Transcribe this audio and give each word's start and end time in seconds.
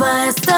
vast 0.00 0.49